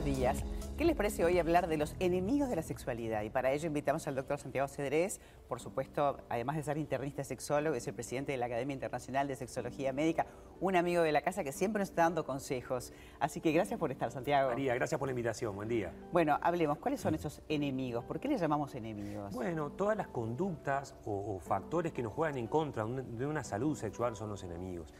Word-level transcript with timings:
buenos 0.00 0.18
días. 0.18 0.44
¿Qué 0.78 0.86
les 0.86 0.96
parece 0.96 1.26
hoy 1.26 1.38
hablar 1.38 1.68
de 1.68 1.76
los 1.76 1.94
enemigos 1.98 2.48
de 2.48 2.56
la 2.56 2.62
sexualidad? 2.62 3.22
Y 3.22 3.28
para 3.28 3.52
ello 3.52 3.66
invitamos 3.66 4.06
al 4.06 4.14
doctor 4.14 4.38
Santiago 4.38 4.66
Cedrés, 4.66 5.20
por 5.46 5.60
supuesto, 5.60 6.16
además 6.30 6.56
de 6.56 6.62
ser 6.62 6.78
internista 6.78 7.22
sexólogo, 7.22 7.76
es 7.76 7.86
el 7.86 7.92
presidente 7.92 8.32
de 8.32 8.38
la 8.38 8.46
Academia 8.46 8.72
Internacional 8.72 9.28
de 9.28 9.36
Sexología 9.36 9.92
Médica, 9.92 10.26
un 10.58 10.74
amigo 10.76 11.02
de 11.02 11.12
la 11.12 11.20
casa 11.20 11.44
que 11.44 11.52
siempre 11.52 11.80
nos 11.80 11.90
está 11.90 12.04
dando 12.04 12.24
consejos. 12.24 12.94
Así 13.18 13.42
que 13.42 13.52
gracias 13.52 13.78
por 13.78 13.90
estar, 13.90 14.10
Santiago. 14.10 14.48
María, 14.48 14.74
gracias 14.74 14.98
por 14.98 15.06
la 15.06 15.12
invitación. 15.12 15.54
Buen 15.54 15.68
día. 15.68 15.92
Bueno, 16.12 16.38
hablemos, 16.40 16.78
¿cuáles 16.78 17.02
son 17.02 17.14
esos 17.14 17.42
enemigos? 17.50 18.02
¿Por 18.04 18.18
qué 18.18 18.28
les 18.28 18.40
llamamos 18.40 18.74
enemigos? 18.74 19.34
Bueno, 19.34 19.70
todas 19.70 19.98
las 19.98 20.08
conductas 20.08 20.96
o, 21.04 21.34
o 21.34 21.40
factores 21.40 21.92
que 21.92 22.02
nos 22.02 22.14
juegan 22.14 22.38
en 22.38 22.46
contra 22.46 22.86
de 22.86 23.26
una 23.26 23.44
salud 23.44 23.76
sexual 23.76 24.16
son 24.16 24.30
los 24.30 24.42
enemigos. 24.44 24.94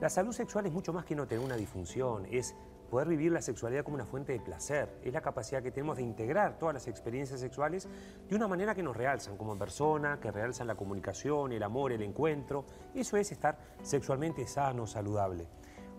La 0.00 0.08
salud 0.08 0.32
sexual 0.32 0.64
es 0.64 0.72
mucho 0.72 0.94
más 0.94 1.04
que 1.04 1.14
no 1.14 1.26
tener 1.26 1.44
una 1.44 1.56
disfunción, 1.56 2.26
es 2.30 2.54
poder 2.88 3.08
vivir 3.08 3.32
la 3.32 3.42
sexualidad 3.42 3.84
como 3.84 3.96
una 3.96 4.06
fuente 4.06 4.32
de 4.32 4.40
placer, 4.40 4.98
es 5.02 5.12
la 5.12 5.20
capacidad 5.20 5.62
que 5.62 5.70
tenemos 5.70 5.96
de 5.96 6.02
integrar 6.02 6.58
todas 6.58 6.74
las 6.74 6.88
experiencias 6.88 7.40
sexuales 7.40 7.88
de 8.28 8.34
una 8.34 8.48
manera 8.48 8.74
que 8.74 8.82
nos 8.82 8.96
realzan 8.96 9.36
como 9.36 9.56
persona, 9.56 10.18
que 10.20 10.30
realzan 10.30 10.66
la 10.66 10.74
comunicación, 10.74 11.52
el 11.52 11.62
amor, 11.62 11.92
el 11.92 12.02
encuentro. 12.02 12.64
Eso 12.94 13.16
es 13.16 13.30
estar 13.32 13.58
sexualmente 13.82 14.46
sano, 14.46 14.86
saludable. 14.86 15.46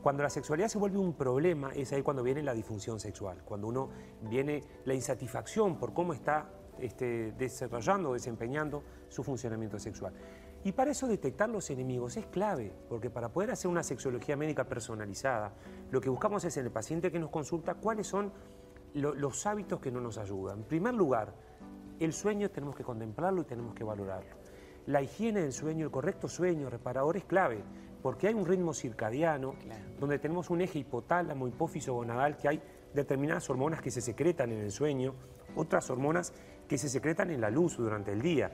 Cuando 0.01 0.23
la 0.23 0.29
sexualidad 0.29 0.69
se 0.69 0.77
vuelve 0.77 0.97
un 0.97 1.13
problema, 1.13 1.71
es 1.73 1.91
ahí 1.91 2.01
cuando 2.01 2.23
viene 2.23 2.41
la 2.41 2.53
disfunción 2.53 2.99
sexual, 2.99 3.43
cuando 3.43 3.67
uno 3.67 3.89
viene 4.21 4.63
la 4.85 4.93
insatisfacción 4.93 5.77
por 5.77 5.93
cómo 5.93 6.13
está 6.13 6.49
este, 6.79 7.33
desarrollando 7.33 8.11
o 8.11 8.13
desempeñando 8.13 8.83
su 9.09 9.23
funcionamiento 9.23 9.77
sexual. 9.77 10.13
Y 10.63 10.73
para 10.73 10.91
eso 10.91 11.07
detectar 11.07 11.49
los 11.49 11.69
enemigos 11.69 12.17
es 12.17 12.25
clave, 12.25 12.73
porque 12.89 13.09
para 13.09 13.29
poder 13.29 13.51
hacer 13.51 13.71
una 13.71 13.83
sexología 13.83 14.35
médica 14.35 14.65
personalizada, 14.65 15.53
lo 15.89 16.01
que 16.01 16.09
buscamos 16.09 16.43
es 16.43 16.57
en 16.57 16.65
el 16.65 16.71
paciente 16.71 17.11
que 17.11 17.19
nos 17.19 17.29
consulta 17.29 17.75
cuáles 17.75 18.07
son 18.07 18.31
los 18.93 19.45
hábitos 19.45 19.79
que 19.79 19.91
no 19.91 20.01
nos 20.01 20.17
ayudan. 20.17 20.59
En 20.59 20.63
primer 20.65 20.93
lugar, 20.93 21.33
el 21.99 22.11
sueño 22.11 22.49
tenemos 22.49 22.75
que 22.75 22.83
contemplarlo 22.83 23.41
y 23.41 23.45
tenemos 23.45 23.73
que 23.73 23.83
valorarlo. 23.83 24.35
La 24.87 25.01
higiene 25.01 25.41
del 25.41 25.53
sueño, 25.53 25.85
el 25.85 25.91
correcto 25.91 26.27
sueño 26.27 26.69
reparador 26.69 27.15
es 27.15 27.23
clave, 27.23 27.63
porque 28.01 28.27
hay 28.27 28.33
un 28.33 28.45
ritmo 28.45 28.73
circadiano 28.73 29.53
donde 29.99 30.19
tenemos 30.19 30.49
un 30.49 30.61
eje 30.61 30.79
hipotálamo, 30.79 31.47
hipófiso 31.47 31.93
gonadal, 31.93 32.37
que 32.37 32.47
hay 32.47 32.61
determinadas 32.93 33.49
hormonas 33.49 33.81
que 33.81 33.91
se 33.91 34.01
secretan 34.01 34.51
en 34.51 34.59
el 34.59 34.71
sueño, 34.71 35.13
otras 35.55 35.89
hormonas 35.89 36.33
que 36.67 36.77
se 36.77 36.89
secretan 36.89 37.29
en 37.29 37.41
la 37.41 37.49
luz 37.49 37.77
durante 37.77 38.11
el 38.11 38.21
día. 38.21 38.51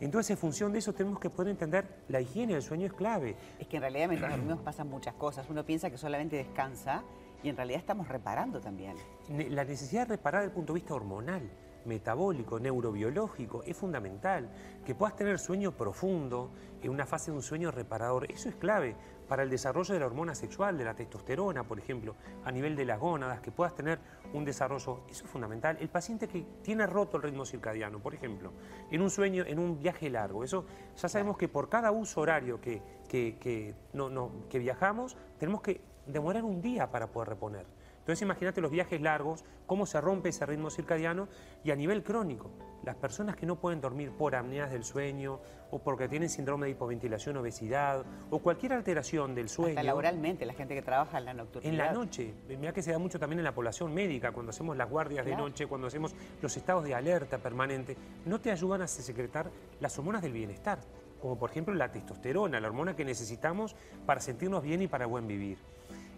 Entonces, 0.00 0.30
en 0.30 0.38
función 0.38 0.72
de 0.72 0.78
eso, 0.78 0.92
tenemos 0.92 1.18
que 1.18 1.30
poder 1.30 1.50
entender 1.50 1.84
la 2.08 2.20
higiene 2.20 2.54
del 2.54 2.62
sueño 2.62 2.86
es 2.86 2.92
clave. 2.92 3.36
Es 3.58 3.66
que 3.66 3.76
en 3.76 3.82
realidad 3.82 4.08
mientras 4.08 4.30
dormimos 4.30 4.60
pasan 4.60 4.88
muchas 4.88 5.14
cosas. 5.14 5.46
Uno 5.50 5.64
piensa 5.64 5.90
que 5.90 5.98
solamente 5.98 6.36
descansa 6.36 7.02
y 7.42 7.48
en 7.48 7.56
realidad 7.56 7.80
estamos 7.80 8.08
reparando 8.08 8.60
también. 8.60 8.96
La 9.28 9.64
necesidad 9.64 10.06
de 10.06 10.16
reparar 10.16 10.42
desde 10.42 10.50
el 10.50 10.54
punto 10.54 10.72
de 10.72 10.80
vista 10.80 10.94
hormonal 10.94 11.42
metabólico, 11.88 12.60
neurobiológico, 12.60 13.64
es 13.64 13.76
fundamental. 13.76 14.48
Que 14.86 14.94
puedas 14.94 15.16
tener 15.16 15.38
sueño 15.38 15.72
profundo, 15.72 16.50
en 16.82 16.90
una 16.90 17.06
fase 17.06 17.30
de 17.30 17.36
un 17.36 17.42
sueño 17.42 17.70
reparador, 17.70 18.30
eso 18.30 18.48
es 18.48 18.54
clave 18.54 18.94
para 19.28 19.42
el 19.42 19.50
desarrollo 19.50 19.92
de 19.92 20.00
la 20.00 20.06
hormona 20.06 20.34
sexual, 20.34 20.78
de 20.78 20.84
la 20.84 20.94
testosterona, 20.94 21.64
por 21.64 21.78
ejemplo, 21.78 22.14
a 22.44 22.50
nivel 22.50 22.76
de 22.76 22.84
las 22.84 22.98
gónadas, 22.98 23.40
que 23.40 23.50
puedas 23.50 23.74
tener 23.74 23.98
un 24.32 24.44
desarrollo, 24.44 25.02
eso 25.08 25.24
es 25.24 25.30
fundamental. 25.30 25.76
El 25.80 25.88
paciente 25.88 26.28
que 26.28 26.46
tiene 26.62 26.86
roto 26.86 27.18
el 27.18 27.24
ritmo 27.24 27.44
circadiano, 27.44 27.98
por 27.98 28.14
ejemplo, 28.14 28.52
en 28.90 29.02
un 29.02 29.10
sueño, 29.10 29.44
en 29.46 29.58
un 29.58 29.78
viaje 29.78 30.08
largo, 30.08 30.44
eso 30.44 30.64
ya 30.96 31.08
sabemos 31.08 31.36
que 31.36 31.48
por 31.48 31.68
cada 31.68 31.90
uso 31.90 32.20
horario 32.20 32.60
que, 32.60 32.80
que, 33.08 33.74
no, 33.92 34.08
no, 34.08 34.30
que 34.48 34.58
viajamos, 34.58 35.16
tenemos 35.38 35.60
que 35.60 35.80
demorar 36.06 36.44
un 36.44 36.62
día 36.62 36.90
para 36.90 37.08
poder 37.08 37.28
reponer. 37.28 37.66
Entonces 38.08 38.22
imagínate 38.22 38.62
los 38.62 38.70
viajes 38.70 39.02
largos, 39.02 39.44
cómo 39.66 39.84
se 39.84 40.00
rompe 40.00 40.30
ese 40.30 40.46
ritmo 40.46 40.70
circadiano 40.70 41.28
y 41.62 41.72
a 41.72 41.76
nivel 41.76 42.02
crónico. 42.02 42.50
Las 42.82 42.96
personas 42.96 43.36
que 43.36 43.44
no 43.44 43.56
pueden 43.56 43.82
dormir 43.82 44.12
por 44.12 44.34
apneas 44.34 44.70
del 44.70 44.82
sueño 44.82 45.40
o 45.70 45.78
porque 45.80 46.08
tienen 46.08 46.30
síndrome 46.30 46.64
de 46.64 46.72
hipoventilación, 46.72 47.36
obesidad 47.36 48.06
o 48.30 48.38
cualquier 48.38 48.72
alteración 48.72 49.34
del 49.34 49.50
sueño. 49.50 49.72
Hasta 49.72 49.82
laboralmente, 49.82 50.46
la 50.46 50.54
gente 50.54 50.74
que 50.74 50.80
trabaja 50.80 51.18
en 51.18 51.26
la 51.26 51.34
nocturnidad. 51.34 51.70
En 51.70 51.76
la 51.76 51.92
noche. 51.92 52.32
Mira 52.48 52.72
que 52.72 52.80
se 52.80 52.92
da 52.92 52.98
mucho 52.98 53.18
también 53.18 53.40
en 53.40 53.44
la 53.44 53.54
población 53.54 53.92
médica, 53.92 54.32
cuando 54.32 54.48
hacemos 54.48 54.74
las 54.74 54.88
guardias 54.88 55.26
de 55.26 55.36
noche, 55.36 55.66
cuando 55.66 55.88
hacemos 55.88 56.14
los 56.40 56.56
estados 56.56 56.84
de 56.84 56.94
alerta 56.94 57.36
permanente, 57.36 57.94
no 58.24 58.40
te 58.40 58.50
ayudan 58.50 58.80
a 58.80 58.86
secretar 58.86 59.50
las 59.80 59.98
hormonas 59.98 60.22
del 60.22 60.32
bienestar, 60.32 60.78
como 61.20 61.38
por 61.38 61.50
ejemplo 61.50 61.74
la 61.74 61.92
testosterona, 61.92 62.58
la 62.58 62.68
hormona 62.68 62.96
que 62.96 63.04
necesitamos 63.04 63.76
para 64.06 64.22
sentirnos 64.22 64.62
bien 64.62 64.80
y 64.80 64.86
para 64.86 65.04
buen 65.04 65.26
vivir. 65.26 65.58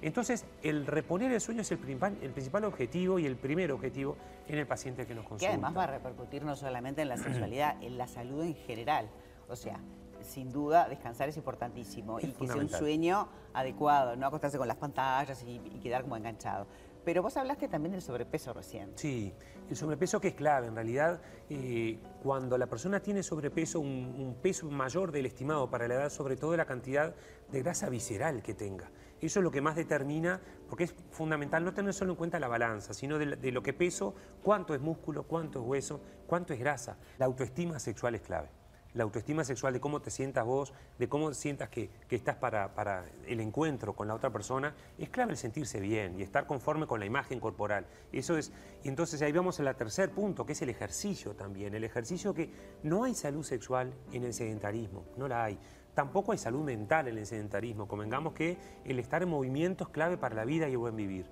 Entonces, 0.02 0.46
el 0.62 0.86
reponer 0.86 1.30
el 1.32 1.40
sueño 1.40 1.62
es 1.62 1.70
el 1.70 1.78
principal, 1.78 2.64
objetivo 2.64 3.18
y 3.18 3.26
el 3.26 3.36
primer 3.36 3.70
objetivo 3.72 4.16
en 4.48 4.58
el 4.58 4.66
paciente 4.66 5.06
que 5.06 5.14
nos 5.14 5.24
consulta. 5.24 5.46
Que 5.46 5.52
además 5.52 5.76
va 5.76 5.84
a 5.84 5.88
repercutir 5.88 6.44
no 6.44 6.56
solamente 6.56 7.02
en 7.02 7.08
la 7.08 7.16
sexualidad, 7.18 7.82
en 7.82 7.98
la 7.98 8.06
salud 8.06 8.42
en 8.42 8.54
general. 8.54 9.08
O 9.48 9.56
sea, 9.56 9.80
sin 10.22 10.52
duda, 10.52 10.88
descansar 10.88 11.28
es 11.28 11.36
importantísimo 11.36 12.20
y 12.20 12.32
que 12.32 12.46
sea 12.46 12.56
un 12.56 12.68
sueño 12.68 13.28
adecuado, 13.52 14.16
no 14.16 14.26
acostarse 14.26 14.58
con 14.58 14.68
las 14.68 14.76
pantallas 14.76 15.44
y, 15.46 15.58
quedar 15.80 16.02
como 16.02 16.16
enganchado. 16.16 16.66
Pero 17.04 17.22
vos 17.22 17.36
hablaste 17.36 17.68
también 17.68 17.92
del 17.92 18.02
sobrepeso 18.02 18.52
recién. 18.52 18.92
Sí, 18.94 19.32
el 19.68 19.76
sobrepeso 19.76 20.20
que 20.20 20.28
es 20.28 20.34
clave. 20.34 20.66
En 20.66 20.74
realidad, 20.74 21.20
eh, 21.48 21.98
cuando 22.22 22.58
la 22.58 22.66
persona 22.66 23.00
tiene 23.00 23.22
sobrepeso, 23.22 23.80
un, 23.80 24.36
peso 24.42 24.70
mayor 24.70 25.12
del 25.12 25.26
estimado 25.26 25.70
para 25.70 25.88
la 25.88 25.94
edad, 25.94 26.10
sobre 26.10 26.36
todo 26.36 26.56
la 26.56 26.66
cantidad 26.66 27.14
de 27.50 27.62
grasa 27.62 27.88
visceral 27.88 28.42
que 28.42 28.54
tenga. 28.54 28.90
Eso 29.20 29.40
es 29.40 29.44
lo 29.44 29.50
que 29.50 29.60
más 29.60 29.76
determina, 29.76 30.40
porque 30.68 30.84
es 30.84 30.94
fundamental 31.10 31.64
no 31.64 31.74
tener 31.74 31.92
solo 31.92 32.12
en 32.12 32.16
cuenta 32.16 32.40
la 32.40 32.48
balanza, 32.48 32.94
sino 32.94 33.18
de, 33.18 33.52
lo 33.52 33.62
que 33.62 33.72
peso, 33.72 34.14
cuánto 34.42 34.74
es 34.74 34.80
músculo, 34.80 35.24
cuánto 35.24 35.60
es 35.60 35.66
hueso, 35.66 36.00
cuánto 36.26 36.54
es 36.54 36.60
grasa. 36.60 36.96
La 37.18 37.26
autoestima 37.26 37.78
sexual 37.78 38.14
es 38.14 38.22
clave. 38.22 38.48
La 38.94 39.04
autoestima 39.04 39.44
sexual 39.44 39.72
de 39.72 39.80
cómo 39.80 40.00
te 40.00 40.10
sientas 40.10 40.44
vos, 40.44 40.72
de 40.98 41.08
cómo 41.08 41.32
sientas 41.32 41.68
que, 41.68 41.90
estás 42.10 42.36
para, 42.36 42.74
para, 42.74 43.04
el 43.26 43.40
encuentro 43.40 43.94
con 43.94 44.08
la 44.08 44.14
otra 44.14 44.30
persona, 44.30 44.74
es 44.98 45.10
clave 45.10 45.32
el 45.32 45.38
sentirse 45.38 45.80
bien 45.80 46.18
y 46.18 46.22
estar 46.22 46.46
conforme 46.46 46.86
con 46.86 46.98
la 46.98 47.06
imagen 47.06 47.38
corporal. 47.38 47.86
Eso 48.12 48.36
es, 48.36 48.52
y 48.82 48.88
entonces 48.88 49.22
ahí 49.22 49.32
vamos 49.32 49.60
al 49.60 49.76
tercer 49.76 50.10
punto, 50.10 50.44
que 50.44 50.52
es 50.52 50.62
el 50.62 50.70
ejercicio 50.70 51.34
también. 51.34 51.74
El 51.74 51.84
ejercicio 51.84 52.34
que 52.34 52.50
no 52.82 53.04
hay 53.04 53.14
salud 53.14 53.44
sexual 53.44 53.92
en 54.12 54.24
el 54.24 54.34
sedentarismo, 54.34 55.04
no 55.16 55.28
la 55.28 55.44
hay. 55.44 55.58
Tampoco 55.94 56.32
hay 56.32 56.38
salud 56.38 56.62
mental 56.62 57.08
en 57.08 57.18
el 57.18 57.26
sedentarismo. 57.26 57.88
Convengamos 57.88 58.32
que 58.32 58.56
el 58.84 58.98
estar 58.98 59.22
en 59.22 59.28
movimiento 59.28 59.84
es 59.84 59.90
clave 59.90 60.16
para 60.16 60.34
la 60.34 60.44
vida 60.44 60.68
y 60.68 60.72
el 60.72 60.78
buen 60.78 60.96
vivir. 60.96 61.26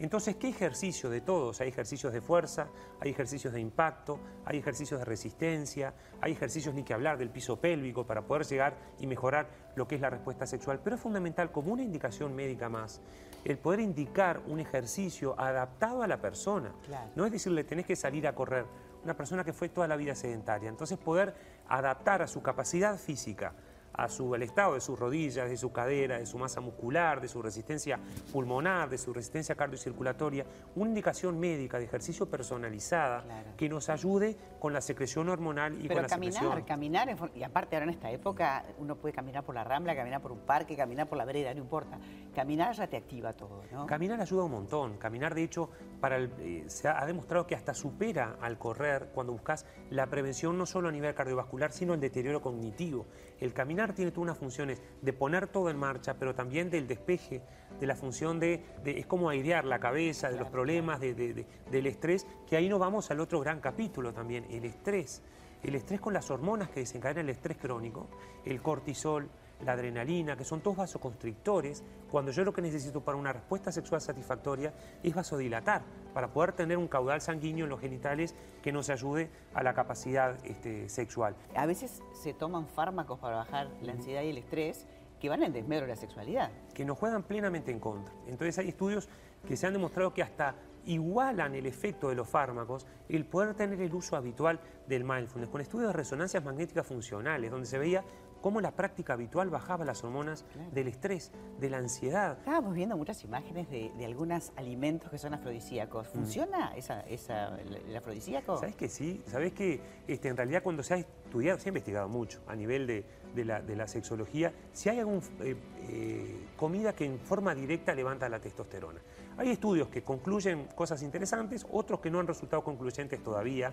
Entonces, 0.00 0.36
¿qué 0.36 0.48
ejercicio 0.48 1.10
de 1.10 1.20
todos? 1.20 1.60
Hay 1.60 1.68
ejercicios 1.68 2.12
de 2.12 2.20
fuerza, 2.20 2.68
hay 3.00 3.10
ejercicios 3.10 3.52
de 3.52 3.60
impacto, 3.60 4.20
hay 4.44 4.58
ejercicios 4.58 5.00
de 5.00 5.04
resistencia, 5.04 5.92
hay 6.20 6.32
ejercicios 6.32 6.72
ni 6.74 6.84
que 6.84 6.94
hablar 6.94 7.18
del 7.18 7.30
piso 7.30 7.60
pélvico 7.60 8.06
para 8.06 8.22
poder 8.22 8.46
llegar 8.46 8.76
y 9.00 9.08
mejorar 9.08 9.48
lo 9.74 9.88
que 9.88 9.96
es 9.96 10.00
la 10.00 10.10
respuesta 10.10 10.46
sexual. 10.46 10.80
Pero 10.84 10.96
es 10.96 11.02
fundamental, 11.02 11.50
como 11.50 11.72
una 11.72 11.82
indicación 11.82 12.34
médica 12.36 12.68
más, 12.68 13.00
el 13.44 13.58
poder 13.58 13.80
indicar 13.80 14.40
un 14.46 14.60
ejercicio 14.60 15.38
adaptado 15.38 16.02
a 16.02 16.06
la 16.06 16.20
persona. 16.20 16.72
No 17.16 17.26
es 17.26 17.32
decirle, 17.32 17.64
tenés 17.64 17.86
que 17.86 17.96
salir 17.96 18.28
a 18.28 18.34
correr. 18.34 18.66
Una 19.02 19.16
persona 19.16 19.42
que 19.42 19.52
fue 19.52 19.68
toda 19.68 19.88
la 19.88 19.96
vida 19.96 20.14
sedentaria. 20.14 20.68
Entonces, 20.68 20.98
poder 20.98 21.34
adaptar 21.68 22.22
a 22.22 22.28
su 22.28 22.40
capacidad 22.40 22.96
física 22.98 23.52
a 23.98 24.08
su, 24.08 24.32
al 24.34 24.42
estado 24.42 24.74
de 24.74 24.80
sus 24.80 24.98
rodillas, 24.98 25.50
de 25.50 25.56
su 25.56 25.72
cadera, 25.72 26.18
de 26.18 26.24
su 26.24 26.38
masa 26.38 26.60
muscular, 26.60 27.20
de 27.20 27.28
su 27.28 27.42
resistencia 27.42 27.98
pulmonar, 28.32 28.88
de 28.88 28.96
su 28.96 29.12
resistencia 29.12 29.56
cardiocirculatoria, 29.56 30.46
una 30.76 30.88
indicación 30.88 31.38
médica 31.38 31.78
de 31.78 31.84
ejercicio 31.84 32.26
personalizada 32.26 33.24
que 33.56 33.68
nos 33.68 33.88
ayude 33.90 34.36
con 34.60 34.72
la 34.72 34.80
secreción 34.80 35.28
hormonal 35.28 35.84
y 35.84 35.88
con 35.88 36.02
la 36.02 36.08
caminar, 36.08 36.64
caminar, 36.64 37.16
y 37.34 37.42
aparte 37.42 37.76
ahora 37.76 37.84
en 37.84 37.90
esta 37.90 38.10
época 38.10 38.64
uno 38.78 38.96
puede 38.96 39.14
caminar 39.14 39.44
por 39.44 39.54
la 39.54 39.64
rambla, 39.64 39.94
caminar 39.96 40.22
por 40.22 40.32
un 40.32 40.40
parque, 40.40 40.76
caminar 40.76 41.08
por 41.08 41.18
la 41.18 41.24
vereda, 41.24 41.52
no 41.52 41.60
importa. 41.60 41.98
Caminar 42.34 42.74
ya 42.74 42.86
te 42.86 42.96
activa 42.96 43.32
todo, 43.32 43.64
¿no? 43.72 43.86
Caminar 43.86 44.20
ayuda 44.20 44.44
un 44.44 44.52
montón. 44.52 44.96
Caminar, 44.98 45.34
de 45.34 45.42
hecho, 45.42 45.70
para 46.00 46.18
eh, 46.18 46.64
se 46.68 46.88
ha, 46.88 47.04
demostrado 47.04 47.46
que 47.46 47.56
hasta 47.56 47.74
supera 47.74 48.36
al 48.40 48.58
correr 48.58 49.10
cuando 49.12 49.32
buscas 49.32 49.66
la 49.90 50.06
prevención 50.06 50.56
no 50.56 50.66
solo 50.66 50.88
a 50.88 50.92
nivel 50.92 51.14
cardiovascular, 51.14 51.72
sino 51.72 51.94
el 51.94 52.00
deterioro 52.00 52.40
cognitivo. 52.40 53.06
El 53.40 53.52
caminar 53.52 53.87
tiene 53.94 54.10
todas 54.10 54.24
unas 54.24 54.38
funciones 54.38 54.82
de 55.00 55.12
poner 55.12 55.48
todo 55.48 55.70
en 55.70 55.76
marcha, 55.76 56.14
pero 56.18 56.34
también 56.34 56.70
del 56.70 56.86
despeje, 56.86 57.42
de 57.78 57.86
la 57.86 57.94
función 57.94 58.40
de, 58.40 58.64
es 58.84 59.06
como 59.06 59.28
airear 59.28 59.64
la 59.64 59.78
cabeza, 59.78 60.30
de 60.30 60.38
los 60.38 60.48
problemas, 60.48 61.00
del 61.00 61.86
estrés, 61.86 62.26
que 62.46 62.56
ahí 62.56 62.68
nos 62.68 62.80
vamos 62.80 63.10
al 63.10 63.20
otro 63.20 63.40
gran 63.40 63.60
capítulo 63.60 64.12
también, 64.12 64.46
el 64.50 64.64
estrés. 64.64 65.22
El 65.62 65.74
estrés 65.74 66.00
con 66.00 66.14
las 66.14 66.30
hormonas 66.30 66.70
que 66.70 66.80
desencadenan 66.80 67.26
el 67.26 67.30
estrés 67.30 67.58
crónico, 67.58 68.08
el 68.44 68.62
cortisol, 68.62 69.28
la 69.64 69.72
adrenalina, 69.72 70.36
que 70.36 70.44
son 70.44 70.60
todos 70.60 70.76
vasoconstrictores, 70.76 71.82
cuando 72.10 72.30
yo 72.30 72.44
lo 72.44 72.52
que 72.52 72.62
necesito 72.62 73.00
para 73.02 73.16
una 73.16 73.32
respuesta 73.32 73.72
sexual 73.72 74.00
satisfactoria 74.00 74.72
es 75.02 75.14
vasodilatar, 75.14 75.82
para 76.14 76.32
poder 76.32 76.52
tener 76.52 76.78
un 76.78 76.88
caudal 76.88 77.20
sanguíneo 77.20 77.64
en 77.64 77.70
los 77.70 77.80
genitales 77.80 78.34
que 78.62 78.72
nos 78.72 78.90
ayude 78.90 79.30
a 79.54 79.62
la 79.62 79.74
capacidad 79.74 80.36
este, 80.44 80.88
sexual. 80.88 81.34
A 81.54 81.66
veces 81.66 82.02
se 82.12 82.34
toman 82.34 82.66
fármacos 82.66 83.18
para 83.18 83.36
bajar 83.36 83.68
la 83.82 83.92
ansiedad 83.92 84.22
y 84.22 84.30
el 84.30 84.38
estrés 84.38 84.86
que 85.20 85.28
van 85.28 85.42
en 85.42 85.52
desmedro 85.52 85.86
de 85.86 85.92
la 85.92 85.96
sexualidad. 85.96 86.50
Que 86.74 86.84
nos 86.84 86.96
juegan 86.96 87.24
plenamente 87.24 87.70
en 87.70 87.80
contra. 87.80 88.14
Entonces 88.26 88.58
hay 88.58 88.68
estudios 88.68 89.08
que 89.46 89.56
se 89.56 89.66
han 89.66 89.72
demostrado 89.72 90.14
que 90.14 90.22
hasta 90.22 90.54
igualan 90.86 91.54
el 91.54 91.66
efecto 91.66 92.08
de 92.08 92.14
los 92.14 92.28
fármacos 92.28 92.86
el 93.08 93.26
poder 93.26 93.54
tener 93.54 93.80
el 93.80 93.94
uso 93.94 94.16
habitual 94.16 94.58
del 94.86 95.04
mindfulness, 95.04 95.50
con 95.50 95.60
estudios 95.60 95.88
de 95.88 95.92
resonancias 95.92 96.42
magnéticas 96.42 96.86
funcionales, 96.86 97.50
donde 97.50 97.66
se 97.66 97.78
veía 97.78 98.04
cómo 98.40 98.60
la 98.60 98.72
práctica 98.72 99.14
habitual 99.14 99.50
bajaba 99.50 99.84
las 99.84 100.04
hormonas 100.04 100.44
del 100.72 100.88
estrés, 100.88 101.32
de 101.58 101.70
la 101.70 101.78
ansiedad. 101.78 102.38
Estábamos 102.38 102.74
viendo 102.74 102.96
muchas 102.96 103.22
imágenes 103.24 103.68
de, 103.70 103.92
algunos 104.04 104.52
alimentos 104.56 105.10
que 105.10 105.18
son 105.18 105.34
afrodisíacos. 105.34 106.08
Mm. 106.08 106.10
¿Funciona 106.10 106.74
esa, 106.76 107.00
el 107.00 107.96
afrodisíaco? 107.96 108.56
Sabes 108.56 108.76
que 108.76 108.88
sí, 108.88 109.22
sabes 109.26 109.52
que 109.52 109.80
este, 110.06 110.28
en 110.28 110.36
realidad 110.36 110.62
cuando 110.62 110.82
se 110.82 110.94
ha 110.94 110.96
estudiado, 110.98 111.58
se 111.58 111.68
ha 111.68 111.70
investigado 111.70 112.08
mucho 112.08 112.40
a 112.46 112.56
nivel 112.56 112.86
de, 112.86 113.04
la, 113.44 113.86
sexología, 113.86 114.52
si 114.72 114.88
hay 114.88 114.98
alguna 114.98 115.20
eh, 115.40 115.56
eh, 115.88 116.46
comida 116.56 116.92
que 116.94 117.04
en 117.04 117.18
forma 117.20 117.54
directa 117.54 117.94
levanta 117.94 118.28
la 118.28 118.40
testosterona. 118.40 119.00
Hay 119.36 119.50
estudios 119.50 119.88
que 119.88 120.02
concluyen 120.02 120.64
cosas 120.74 121.02
interesantes, 121.02 121.64
otros 121.70 122.00
que 122.00 122.10
no 122.10 122.18
han 122.18 122.26
resultado 122.26 122.64
concluyentes 122.64 123.22
todavía, 123.22 123.72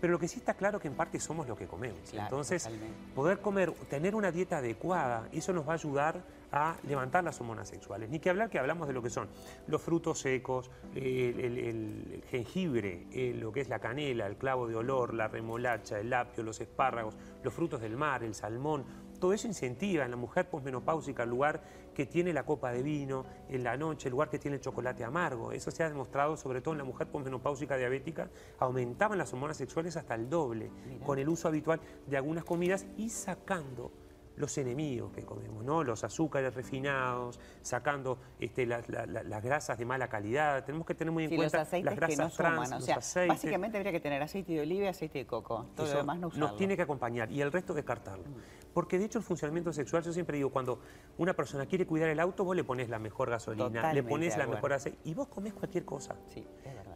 pero 0.00 0.12
lo 0.12 0.18
que 0.18 0.28
sí 0.28 0.38
está 0.38 0.54
claro 0.54 0.78
es 0.78 0.82
que 0.82 0.88
en 0.88 0.94
parte 0.94 1.18
somos 1.20 1.46
lo 1.48 1.56
que 1.56 1.66
comemos. 1.66 2.12
Entonces, 2.12 2.68
poder 3.14 3.40
comer, 3.40 3.72
tener 3.88 4.14
una 4.14 4.30
dieta 4.30 4.58
adecuada, 4.58 5.28
eso 5.32 5.52
nos 5.52 5.66
va 5.66 5.72
a 5.72 5.74
ayudar 5.74 6.22
a 6.52 6.76
levantar 6.86 7.24
las 7.24 7.40
hormonas 7.40 7.68
sexuales. 7.68 8.08
Ni 8.08 8.18
que 8.18 8.30
hablar 8.30 8.50
que 8.50 8.58
hablamos 8.58 8.88
de 8.88 8.94
lo 8.94 9.02
que 9.02 9.10
son 9.10 9.28
los 9.66 9.82
frutos 9.82 10.20
secos, 10.20 10.70
el, 10.94 12.22
jengibre, 12.30 13.06
lo 13.34 13.52
que 13.52 13.60
es 13.60 13.68
la 13.68 13.78
canela, 13.78 14.26
el 14.26 14.36
clavo 14.36 14.66
de 14.66 14.76
olor, 14.76 15.14
la 15.14 15.28
remolacha, 15.28 15.98
el 15.98 16.12
apio, 16.12 16.44
los 16.44 16.60
espárragos, 16.60 17.16
los 17.42 17.52
frutos 17.52 17.80
del 17.80 17.96
mar, 17.96 18.22
el 18.22 18.34
salmón, 18.34 18.84
todo 19.18 19.32
eso 19.32 19.46
incentiva 19.46 20.04
en 20.04 20.10
la 20.10 20.16
mujer 20.16 20.48
posmenopáusica 20.48 21.22
el 21.22 21.30
lugar 21.30 21.62
que 21.94 22.06
tiene 22.06 22.32
la 22.32 22.44
copa 22.44 22.72
de 22.72 22.82
vino 22.82 23.24
en 23.48 23.64
la 23.64 23.76
noche, 23.76 24.08
el 24.08 24.12
lugar 24.12 24.28
que 24.28 24.38
tiene 24.38 24.56
el 24.56 24.60
chocolate 24.60 25.04
amargo. 25.04 25.52
Eso 25.52 25.70
se 25.70 25.82
ha 25.82 25.88
demostrado 25.88 26.36
sobre 26.36 26.60
todo 26.60 26.74
en 26.74 26.78
la 26.78 26.84
mujer 26.84 27.08
posmenopáusica 27.08 27.76
diabética, 27.76 28.28
aumentaban 28.58 29.18
las 29.18 29.32
hormonas 29.32 29.56
sexuales 29.56 29.96
hasta 29.96 30.14
el 30.14 30.28
doble 30.28 30.70
con 31.04 31.18
el 31.18 31.28
uso 31.28 31.48
habitual 31.48 31.80
de 32.06 32.16
algunas 32.16 32.44
comidas 32.44 32.86
y 32.96 33.08
sacando 33.08 33.92
los 34.36 34.56
enemigos 34.58 35.12
que 35.12 35.24
comemos, 35.24 35.64
¿no? 35.64 35.82
Los 35.82 36.04
azúcares 36.04 36.54
refinados, 36.54 37.40
sacando 37.62 38.18
este, 38.38 38.66
las 38.66 39.42
grasas 39.42 39.78
de 39.78 39.84
mala 39.84 40.08
calidad. 40.08 40.64
Tenemos 40.64 40.86
que 40.86 40.94
tener 40.94 41.12
muy 41.12 41.24
en 41.24 41.36
cuenta 41.36 41.66
las 41.82 41.96
grasas 41.96 42.36
trans, 42.36 42.70
los 42.70 42.88
aceites. 42.88 43.28
Básicamente 43.28 43.78
habría 43.78 43.92
que 43.92 44.00
tener 44.00 44.22
aceite 44.22 44.52
de 44.52 44.60
oliva 44.60 44.84
y 44.84 44.88
aceite 44.88 45.18
de 45.18 45.26
coco. 45.26 45.66
Todo 45.74 45.86
lo 45.86 45.98
demás 45.98 46.18
no 46.18 46.28
usarlo. 46.28 46.48
Nos 46.48 46.56
tiene 46.56 46.76
que 46.76 46.82
acompañar 46.82 47.30
y 47.30 47.40
el 47.40 47.50
resto 47.50 47.74
descartarlo. 47.74 48.24
Mm. 48.24 48.65
Porque 48.76 48.98
de 48.98 49.06
hecho 49.06 49.16
el 49.16 49.24
funcionamiento 49.24 49.72
sexual, 49.72 50.02
yo 50.02 50.12
siempre 50.12 50.36
digo, 50.36 50.50
cuando 50.50 50.80
una 51.16 51.32
persona 51.32 51.64
quiere 51.64 51.86
cuidar 51.86 52.10
el 52.10 52.20
auto, 52.20 52.44
vos 52.44 52.54
le 52.54 52.62
pones 52.62 52.90
la 52.90 52.98
mejor 52.98 53.30
gasolina, 53.30 53.94
le 53.94 54.02
pones 54.02 54.36
la 54.36 54.46
mejor 54.46 54.74
aceite 54.74 54.98
y 55.04 55.14
vos 55.14 55.28
comés 55.28 55.54
cualquier 55.54 55.86
cosa. 55.86 56.14
Sí, 56.26 56.46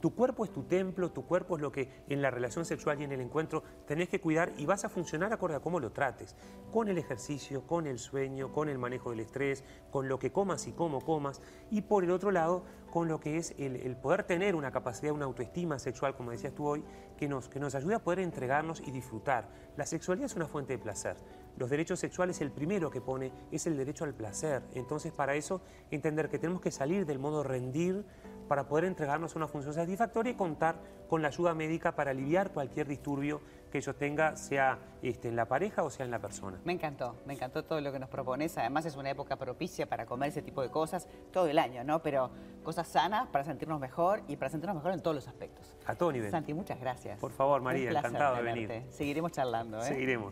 Tu 0.02 0.14
cuerpo 0.14 0.44
es 0.44 0.52
tu 0.52 0.64
templo, 0.64 1.10
tu 1.10 1.24
cuerpo 1.24 1.56
es 1.56 1.62
lo 1.62 1.72
que 1.72 2.04
en 2.10 2.20
la 2.20 2.30
relación 2.30 2.66
sexual 2.66 3.00
y 3.00 3.04
en 3.04 3.12
el 3.12 3.22
encuentro 3.22 3.62
tenés 3.86 4.10
que 4.10 4.20
cuidar 4.20 4.52
y 4.58 4.66
vas 4.66 4.84
a 4.84 4.90
funcionar 4.90 5.32
acorde 5.32 5.54
a 5.54 5.60
cómo 5.60 5.80
lo 5.80 5.90
trates. 5.90 6.36
Con 6.70 6.88
el 6.90 6.98
ejercicio 6.98 7.66
con 7.66 7.86
el 7.86 7.98
sueño, 7.98 8.52
con 8.52 8.68
el 8.68 8.76
manejo 8.76 9.08
del 9.08 9.20
estrés, 9.20 9.64
con 9.90 10.06
lo 10.06 10.18
que 10.18 10.32
comas 10.32 10.66
y 10.66 10.72
cómo 10.72 11.00
comas, 11.00 11.40
y 11.70 11.80
por 11.80 12.04
el 12.04 12.10
otro 12.10 12.30
lado, 12.30 12.62
con 12.90 13.08
lo 13.08 13.20
que 13.20 13.38
es 13.38 13.54
el, 13.58 13.96
poder 13.96 14.24
tener 14.24 14.54
una 14.54 14.70
capacidad, 14.70 15.12
una 15.12 15.24
autoestima 15.24 15.78
sexual, 15.78 16.14
como 16.14 16.30
decías 16.30 16.54
tú 16.54 16.66
hoy, 16.66 16.84
que 17.16 17.26
nos, 17.26 17.48
que 17.48 17.58
nos 17.58 17.74
ayude 17.74 17.94
a 17.94 18.00
poder 18.00 18.18
entregarnos 18.18 18.80
y 18.80 18.90
disfrutar. 18.90 19.48
La 19.76 19.86
sexualidad 19.86 20.26
es 20.26 20.36
una 20.36 20.46
fuente 20.46 20.74
de 20.74 20.78
placer. 20.78 21.16
Los 21.56 21.70
derechos 21.70 22.00
sexuales, 22.00 22.40
el 22.40 22.50
primero 22.50 22.90
que 22.90 23.00
pone 23.00 23.32
es 23.50 23.66
el 23.66 23.76
derecho 23.76 24.04
al 24.04 24.14
placer. 24.14 24.62
Entonces, 24.74 25.12
para 25.12 25.34
eso, 25.34 25.60
entender 25.90 26.28
que 26.28 26.38
tenemos 26.38 26.60
que 26.60 26.70
salir 26.70 27.06
del 27.06 27.18
modo 27.18 27.42
rendir 27.42 28.04
para 28.50 28.66
poder 28.66 28.84
entregarnos 28.84 29.36
a 29.36 29.38
una 29.38 29.46
función 29.46 29.72
satisfactoria 29.74 30.32
y 30.32 30.34
contar 30.34 30.76
con 31.08 31.22
la 31.22 31.28
ayuda 31.28 31.54
médica 31.54 31.94
para 31.94 32.10
aliviar 32.10 32.50
cualquier 32.50 32.88
disturbio 32.88 33.40
que 33.70 33.78
ellos 33.78 33.96
tenga, 33.96 34.34
sea 34.34 34.78
este, 35.02 35.28
en 35.28 35.36
la 35.36 35.46
pareja 35.46 35.84
o 35.84 35.90
sea 35.90 36.04
en 36.04 36.10
la 36.10 36.18
persona. 36.18 36.60
Me 36.64 36.72
encantó, 36.72 37.14
me 37.26 37.34
encantó 37.34 37.64
todo 37.64 37.80
lo 37.80 37.92
que 37.92 38.00
nos 38.00 38.08
propones. 38.08 38.58
Además 38.58 38.86
es 38.86 38.96
una 38.96 39.10
época 39.10 39.36
propicia 39.36 39.88
para 39.88 40.04
comer 40.04 40.30
ese 40.30 40.42
tipo 40.42 40.62
de 40.62 40.70
cosas 40.70 41.06
todo 41.32 41.46
el 41.46 41.58
año, 41.60 41.84
¿no? 41.84 42.02
Pero 42.02 42.30
cosas 42.64 42.88
sanas 42.88 43.28
para 43.28 43.44
sentirnos 43.44 43.78
mejor 43.78 44.22
y 44.26 44.36
para 44.36 44.50
sentirnos 44.50 44.76
mejor 44.76 44.92
en 44.92 45.00
todos 45.00 45.14
los 45.14 45.28
aspectos. 45.28 45.76
A 45.86 45.94
todo 45.94 46.10
nivel. 46.10 46.30
Santi, 46.30 46.52
muchas 46.52 46.80
gracias. 46.80 47.20
Por 47.20 47.30
favor, 47.30 47.62
María, 47.62 47.90
encantado 47.90 48.36
de 48.36 48.42
venir. 48.42 48.82
Seguiremos 48.90 49.30
charlando. 49.30 49.78
¿eh? 49.78 49.84
Seguiremos. 49.84 50.28